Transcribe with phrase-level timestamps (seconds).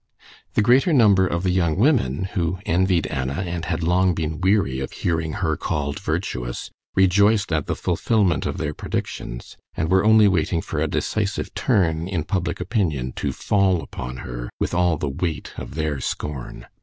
[0.55, 4.79] The greater number of the young women, who envied Anna and had long been weary
[4.79, 10.27] of hearing her called virtuous, rejoiced at the fulfillment of their predictions, and were only
[10.27, 15.07] waiting for a decisive turn in public opinion to fall upon her with all the
[15.07, 16.65] weight of their scorn.